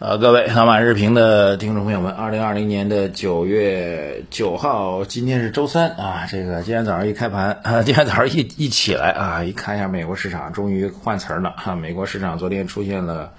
[0.00, 6.26] 呃，各位老马日评的听众朋友们，二零二零年的九月九号，今天是周三啊。
[6.26, 11.76] 这个今天早上一开盘，啊， 今天早上一一起来啊，一看一下美国市场，终于换词儿了哈。
[11.76, 13.34] 美国市场昨天出现了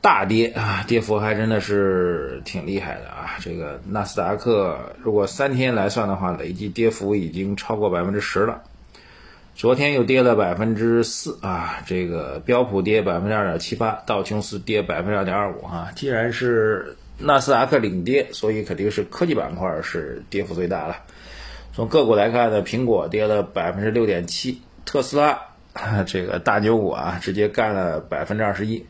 [0.00, 3.34] 大跌啊，跌幅还真的是挺厉害的啊。
[3.40, 8.62] 这个纳斯达克如果三天来算的话，累计跌幅已经超过百分之十了。
[9.54, 15.92] 昨天又跌了百分之四啊，这个标普跌百分之二点七八，道琼斯跌百分之二点二五啊。
[15.94, 20.96] 既然是纳斯达克领跌，所以肯定是科技板块是跌幅最大了。
[21.72, 25.38] 从个股来看呢，苹果跌了百分之六点七，特斯拉
[26.04, 28.84] 这个大牛股啊，直接干了百分之二十一。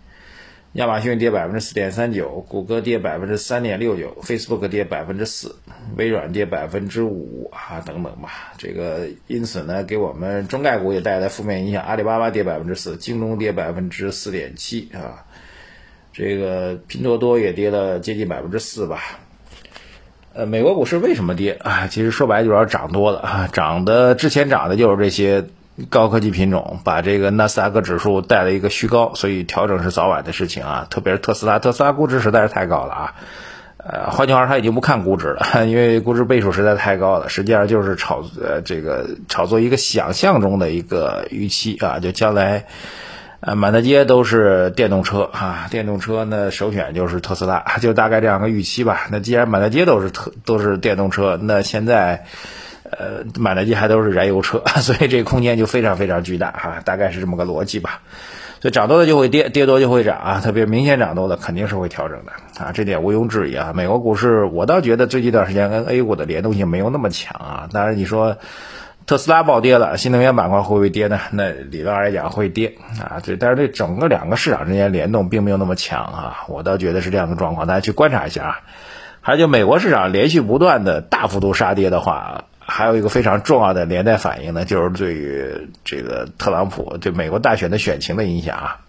[0.75, 5.55] 亚马逊跌百分之四点三九，谷歌跌百分之三点六九，Facebook 跌百分之四，
[5.97, 8.53] 微软跌百分之五啊，等等吧。
[8.59, 11.81] 这个因此呢，给我们中概股也带来负面影响。
[11.85, 15.23] 阿里巴巴跌百分之四，京东跌百分之四点七啊，
[16.13, 19.01] 这个拼多多也跌了接近百分之四吧。
[20.33, 21.87] 呃，美国股市为什么跌啊？
[21.87, 25.45] 其实说白了就是涨多了啊，涨的之前涨的就是这些。
[25.91, 30.87] 高科技品种把这个纳斯达克指数带了一个虚高，所以调整是早晚的事情啊。
[30.89, 33.15] 特别是特斯拉，特斯拉估值实在是太高了啊。
[33.79, 37.29] 呃，换句话说，他已经不看估值了， 因为估值倍数实在太高了。
[37.29, 42.67] 实际上就是炒呃这个炒作一个想象中的一个预期啊，就将来
[43.41, 49.09] 呃满大街都是电动车啊，电动车呢首选就是特斯拉，就大概这样个预期吧。
[49.11, 52.27] 那既然满大街都是特都是电动车，那现在。
[52.99, 58.01] 呃，满大街还都是燃油车， 所以这个空间就非常非常巨大哈，大概是这么个逻辑吧。
[58.61, 62.33] 所以涨多了就会跌，跌多就会涨啊，特别明显涨多了肯定是会调整的
[62.65, 63.73] 啊，这点毋庸置疑啊。
[63.75, 67.69] 美国股市我倒觉得最近一段时间跟 A 股的联动性没有那么强啊。
[67.71, 68.39] 当然你说
[69.07, 71.21] 特斯拉暴跌了，新能源板块会不会跌呢？
[71.31, 78.61] 那理论上来讲会跌啊，对，但是这整个两个市场之间联动并没有那么强啊，我倒觉得是这样的状况，大家去观察一下啊。
[79.21, 82.45] 还有就美国市场连续不断的大幅度杀跌的话。
[82.67, 88.81] 还有一个非常重要的连带反应呢，就是对于这个特朗普对美国大选的选情的影响啊。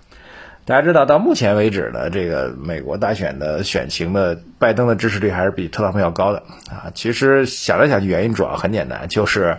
[0.66, 6.90] 大家知道，到目前为止呢，这个美国大选的选情的拜登的支持率还是比特朗普要高的啊。
[6.96, 9.58] 其实想来想去，原因主要很简单，就是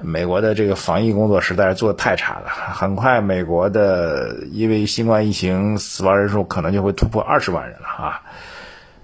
[0.00, 2.44] 美国的这个防疫工作实在是做的太差了。
[2.46, 8.22] 很快，美国的因为新冠疫情死亡人数可能就会突破二十万人了啊。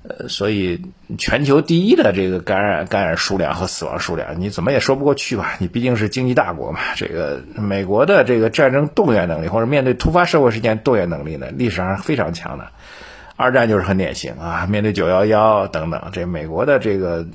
[0.06, 0.82] 呃，所以
[1.16, 5.56] 全球第一的这个感染感染数量和死亡数量，你怎么也说不过去吧？
[5.60, 6.80] 你毕竟是经济大国嘛。
[6.94, 12.66] 这个美国的这个战争动员能力或者面对突发社会事件动员能力呢，历史上非常强的。
[13.34, 17.26] 二战就是很典型啊，面对九幺幺等等，这美国的这个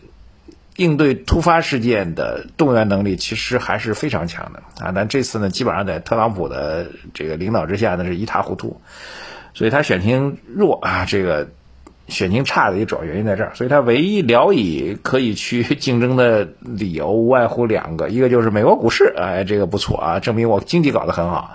[0.76, 4.92] 应对突发事件的动员能力其实还是非常强的啊。
[4.94, 6.86] 但这次呢，基本上在特朗普的
[7.16, 8.80] 这个领导之下呢，是一塌糊涂，
[9.56, 11.50] 所以他选情弱啊，这个。
[12.10, 21.52] 选情差的一个主要原因在这儿，所以他唯一聊以可以去 竞争的理由无外乎两个，一个就是美国股市，哎，这个不错啊，证明我经济搞得很好。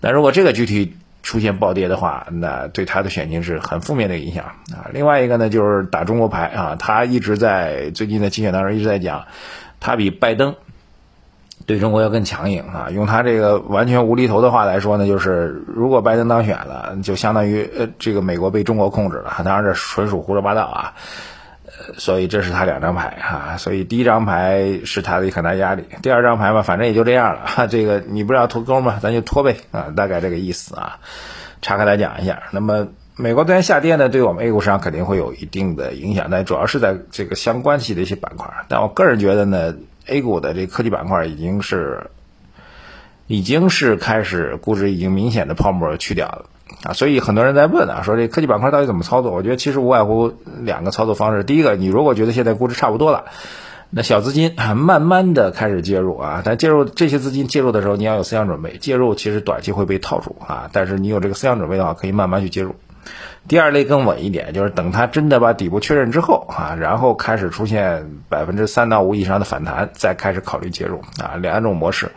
[0.00, 4.88] 那如果这个具体出现暴跌的话，那对他的选情是很负面的影响啊。
[4.92, 9.26] 另外一个呢，就是打中国牌啊，他一直在最近的竞选当中一直在讲，
[9.80, 10.54] 他比拜登。
[11.70, 12.88] 对中国要更强硬啊！
[12.90, 19.32] 用他这个完全无厘头的话来说呢，就是如果拜登当选了，就相当于呃，这个美国被中国控制了。
[19.44, 20.92] 当然这纯属胡说八道啊！
[21.66, 23.56] 呃，所以这是他两张牌啊。
[23.56, 27.42] 所以第一张牌是他的一个很大压力，第二张牌嘛，反正也就这样了。
[27.46, 28.98] 哈这个你不是要脱钩吗？
[29.00, 30.98] 咱就脱呗啊，大概这个意思啊。
[31.62, 38.50] 岔开来讲一下，那么美国昨天下跌呢，对我们 A 股市场肯定会有一定的影响，但主要是在这个相关系的一些板块。
[38.66, 39.72] 但我个人觉得呢。
[40.10, 42.10] A 股的这科技板块已经是，
[43.26, 46.46] 已经是开始估值已经明显的泡沫去掉了
[46.82, 49.32] 啊，所以很多人在问啊，说这科技板块到底怎么操作？
[49.32, 50.32] 我觉得其实无外乎
[50.62, 51.44] 两个操作方式。
[51.44, 53.26] 第一个，你如果觉得现在估值差不多了，
[53.90, 62.74] 那小资金啊慢慢的开始介入啊，但介入这些资金介入的时候，你要有思想准备，介入其实短期会被套住啊，但是你有这个思想准备的话，可以慢慢去介入。
[63.48, 71.36] 第二类更稳一点，就是等它真的把底部确认之后啊，然后开始出现百分之三到五以上的反弹，再开始考虑介入啊。
[71.40, 72.12] 两种模式，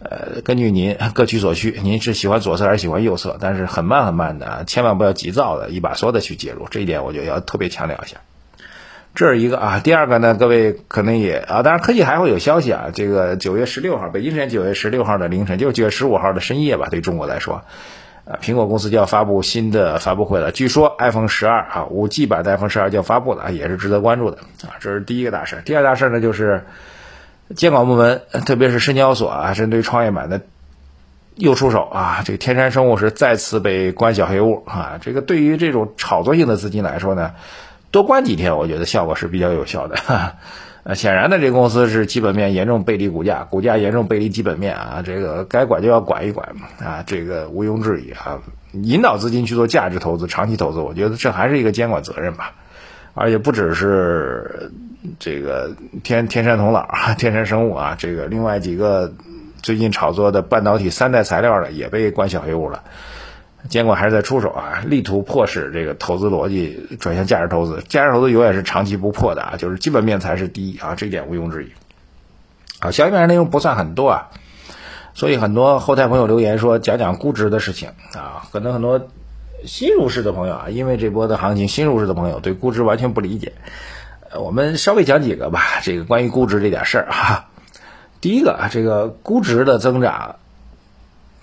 [0.00, 3.38] 呃，根据您各取所需，您是喜欢左侧还是喜欢右侧？
[3.40, 8.18] 但是很慢很慢的，千万不要急躁的一把梭的去介入，这一点我就要特别强调一下。
[9.14, 17.62] 这是一个啊，第二个呢，各位可能也啊，当然科技还会有消息啊，这个九月十六号，北京时间九月十六号的凌晨，就是九月十五号的深夜吧，对中国来说。
[18.28, 20.52] 啊，苹果公司就要发布新的发布会了。
[20.52, 24.76] 据说 iPhone 十二啊，五 G 版的 iPhone 十二就要发布了，也是值得关注的啊。
[24.80, 25.62] 这是第一个大事。
[25.64, 26.66] 第二大事呢，就是
[27.56, 30.42] 监管部门，特别是深交所啊，针对创业板的
[31.36, 32.22] 又出手啊！
[32.24, 34.98] 这个天山生物是再次被关小黑屋啊！
[35.00, 37.32] 这个对于这种炒作性的资金来说呢，
[37.90, 39.96] 多关几天，我觉得效果是比较有效的。
[40.82, 45.02] 呃，显然呢，这公司是基本面严重背离股价，股价严重背离基本面啊！
[45.04, 46.48] 这个该管就要管一管
[46.80, 47.02] 啊！
[47.06, 48.40] 这个毋庸置疑啊！
[48.72, 52.54] 引导资金去做价值投资、长期投资，我觉得这还是一个监管责任吧。
[53.14, 54.70] 而且不只是
[55.18, 59.12] 这个天天山童姥、天山生物啊，这个另外几个。
[59.60, 62.84] 最近炒作的半导体三代材料的也被关小黑屋了，
[63.68, 67.82] 监管还是在出手啊，力图迫使这个投资逻辑转向价值投资。
[67.88, 71.72] 价值投资永远是长期不破的啊，就是基本面才是第一啊，这一点毋庸置疑。
[72.80, 74.28] 啊，消息面内容不算很多啊，
[75.12, 79.08] 所以很多后台朋友留言说讲讲估值的事情啊，可能很多
[79.64, 83.52] 新入市的朋友啊，因为这波的行情，新入市的朋友对估值完全不理解。
[84.38, 87.48] 我们稍微讲几个吧，这个关于估值这点事儿哈。
[88.20, 90.36] 第一个啊，这个估值的增长，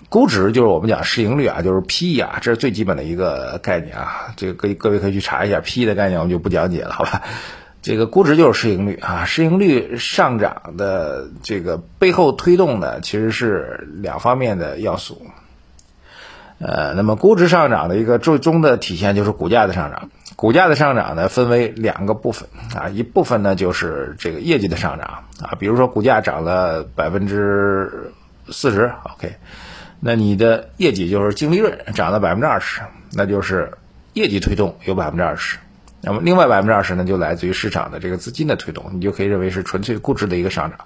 [0.08, 4.34] 估值就是我们讲市盈率啊，就是 P/E 啊，这是最基本的一个概念啊。
[4.36, 7.22] 这个各各位可以去查一下 P/E 的概念，我们就不讲解了，好吧？
[7.82, 15.22] 这个估值就是市盈率啊，市盈率上涨的这个背后推动的其实是两方面的要素。
[16.58, 20.08] 呃，那么估值上涨的一个最终的体现就是股价的上涨。
[20.36, 28.12] 股价的上涨呢，分为两个部分啊，一部分呢就是这个业绩的上涨啊，比如说股价涨了百分之
[28.48, 29.34] 四十，OK，
[30.06, 32.80] 那你的业绩就是净利润涨了百分之二十，
[33.12, 33.72] 那就是
[34.12, 35.58] 业绩推动有百分之二十，
[36.00, 40.78] 那么另外百分之二十呢，就来自于市场的这个资金的推动，你就可以认为是纯粹估值的一个上涨。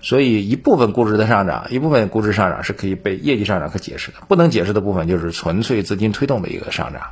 [0.00, 7.02] 所以一部分估值的上涨，一部分估值上涨是可以被业绩上涨可解释的，不能解释的部分就是纯粹资金推动的一个上涨。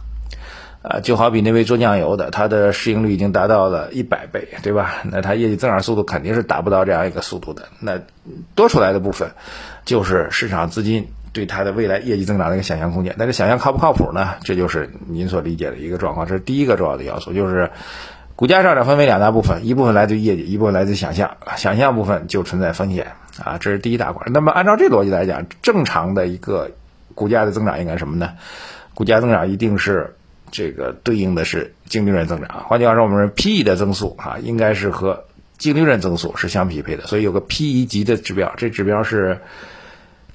[0.82, 4.98] 啊，就好比那位做酱油的，他的市盈率已经达到了一百倍，对吧？
[5.10, 7.66] 那他业绩增长速度肯定是达不到这样一个速度的。
[7.80, 8.00] 那
[8.54, 9.32] 多出来的部分，
[9.84, 13.14] 就是市场资金对它的未来业绩增长的一个想象空间。
[13.18, 14.36] 但是想象靠不靠谱呢？
[14.42, 16.26] 这就是您所理解的一个状况。
[16.26, 17.70] 这是第一个重要的要素，就是
[18.36, 21.36] 股价上涨分为两大部分，一部分来自于业绩，一部分来自于想象。
[21.56, 23.12] 想象部分就存在风险
[23.44, 24.26] 啊，这是第一大块。
[24.32, 26.70] 那么按照这逻辑来讲，正常的一个
[27.14, 28.30] 股价的增长应该什么呢？
[28.94, 30.14] 股价增长一定是。
[30.52, 35.24] 这个对应的是净利润增长，换句话说，我们说 P/E 的增速啊，应该是和
[35.58, 39.40] 净利润增速是相匹配的，所以有个 P/E 级的指标，这指标是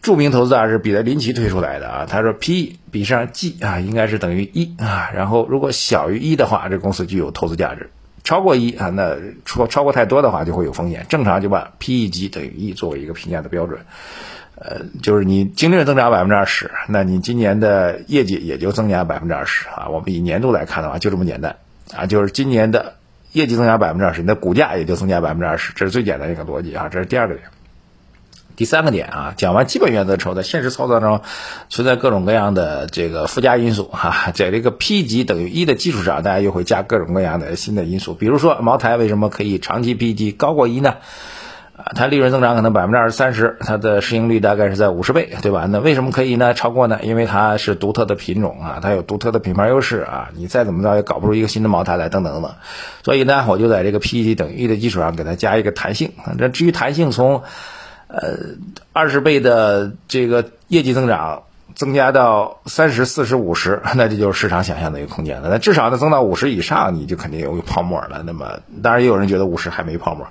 [0.02, 2.06] 著名投资大师彼得林奇推出来的啊。
[2.10, 7.86] 他说 P/E 比上 G 啊，应该是等于一啊，然后如果小于一的话，这公司具有投资价值；
[8.24, 9.16] 超过一啊，那
[9.46, 11.06] 超超过太多的话就会有风险。
[11.08, 13.80] 正常就把 P/E 级等于一作为一个评价的标准。
[14.56, 19.90] 呃，就是你净利润增长百分之二十，那你今年的业绩也就增加百分之二十啊。
[19.90, 21.56] 我们以年度来看的话，就这么简单
[21.96, 22.06] 啊。
[22.06, 22.94] 就是今年的
[23.32, 26.90] 业绩增加百分之二十，你的股价也就增加百分之二十，这是最简单一个逻辑啊。
[26.92, 27.48] 这是第二个点。
[28.56, 31.22] 第三个点啊，讲完基本原则之后，在现实操作中
[31.70, 34.32] 存在各种各样的这个附加因素哈。
[34.34, 38.14] 在这个 P 级等于一的基础上，大家又会加各种各样的新的因素。
[38.14, 40.96] 比如说，茅台为什么可以长期 P 级高过一呢？
[41.78, 45.66] 啊它利润增长可能百分之二十三十，它的市盈率大概是在五十倍，对吧？
[45.68, 46.54] 那为什么可以呢？
[46.54, 47.00] 超过呢？
[47.02, 52.52] 因为它是独特的品种啊，它有独特的品牌优势啊，你再怎么着也搞不出一个新的茅台来，等等等等。
[53.04, 56.12] 所以呢，我就在这个 P 级等于一的基础上给它加一个弹性。
[56.38, 57.42] 这至于弹性从，
[58.12, 58.38] 呃，
[58.94, 61.44] 二十倍的这个业绩增长。
[61.74, 65.48] 增加到三十四十五十，那这就是市场想象的一个空间了。
[65.50, 68.22] 那至少呢，增到五十以上，你就肯定有泡沫了。
[68.26, 70.28] 那么，当然也有人觉得五十还没泡沫，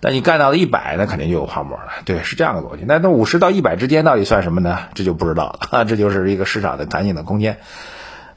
[0.00, 1.88] 但你干到了一百，那肯定就有泡沫了。
[2.04, 2.84] 对，是这样的逻辑。
[2.86, 4.78] 那那五十到一百之间到底算什么呢？
[4.94, 5.82] 这就不知道了啊。
[5.84, 7.58] 这就是一个市场的弹性的空间。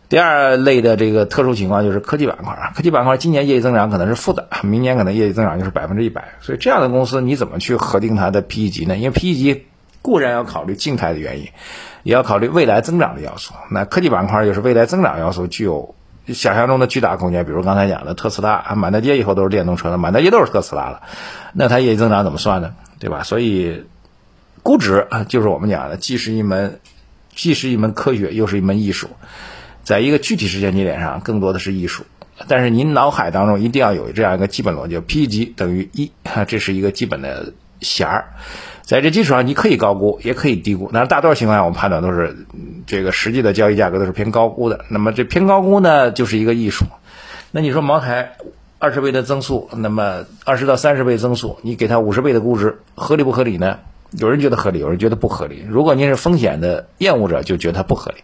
[0.09, 6.33] 第二类的这个特殊情况就是科技板块啊，科技板块今年业绩增长可能是负的，明年可能业绩增长就是百分之一百。
[6.41, 8.97] 所以这样的公司你怎么去核定它的 P/E 级呢？
[8.97, 9.65] 因为 P/E 级
[10.01, 11.47] 固然要考虑静态的原因。
[12.03, 13.53] 也要考虑未来增长的要素。
[13.69, 15.93] 那科技板块就是未来增长要素具有
[16.27, 17.43] 想象中的巨大空间。
[17.43, 21.01] 比如刚才讲的特斯拉，满大街以后都是电动车了，满大街都是特斯拉了，
[21.51, 22.73] 那它业绩增长怎么算呢？
[22.97, 23.23] 对吧？
[23.23, 23.83] 所以
[24.63, 26.79] 估值啊，就是我们讲的，既是一门
[27.35, 29.09] 既是一门科学，又是一门艺术。
[29.87, 32.03] 在一个具体时间节点上，更多的是艺术。
[32.45, 36.11] 但是您脑海当中一定要有这样一个基本逻辑：P 级等于一，
[36.45, 38.25] 这是一个基本的弦儿。
[38.81, 40.89] 在这基础上，你可以高估，也可以低估。
[40.91, 42.35] 那大多数情况下，我们判断都是
[42.85, 44.83] 这个实际的交易价格都是偏高估的。
[44.89, 46.83] 那么这偏高估呢，就是一个艺术。
[47.51, 48.33] 那你说茅台
[48.79, 53.79] 二十倍的增速，那么二十到三十倍增速，你给它五十倍的估值，合理不合理呢？
[54.11, 55.65] 有人觉得合理，有人觉得不合理。
[55.67, 58.17] 如果您是风险的厌恶者，就觉得它不合理；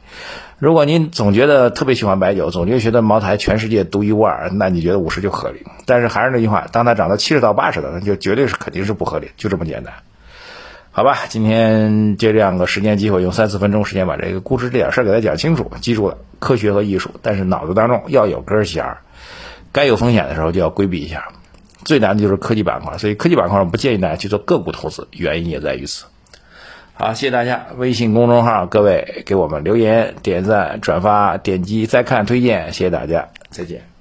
[0.58, 5.66] 如果您总觉得特别喜欢白酒，总觉得觉得茅台全世界独一无二，那你觉得五十就合理。
[5.86, 9.94] 但是还是那句话，当它涨到七十到八十的，那就绝对是肯定是不合理，就这么简单。
[10.92, 15.72] 好吧，今天借这样个时间机会，用三四分钟时间把这个估值这点事儿给他讲清楚。
[15.82, 18.98] 记住了，科学和艺术，但是脑子当中要有根弦儿，
[19.72, 21.30] 该有风险的时候就要规避一下。
[21.86, 26.06] 最难的就是科技板块，所以科技板块我不建议大家去做个股投资，原因也在于此。
[26.96, 27.68] 好，谢谢大家！
[27.78, 33.93] 微信公众号各位给我们留言、点赞、转发、点击再看、推荐，谢谢大家，再见。